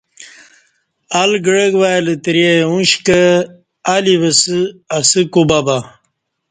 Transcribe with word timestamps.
ال 1.21 1.31
گعک 1.45 1.73
وای 1.81 1.99
لتری 2.05 2.43
اوش 2.69 2.91
کہ 3.05 3.21
الی 3.93 4.15
وسہ 4.21 4.57
اسہ 4.97 5.21
کوبہ 5.33 5.59
نہ 5.69 5.77